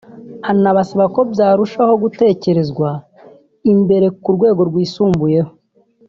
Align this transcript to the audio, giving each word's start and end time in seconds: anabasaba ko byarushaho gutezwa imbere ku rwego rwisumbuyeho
anabasaba 0.51 1.05
ko 1.15 1.19
byarushaho 1.31 1.93
gutezwa 2.03 2.89
imbere 3.71 4.07
ku 4.21 4.29
rwego 4.35 4.61
rwisumbuyeho 4.69 5.51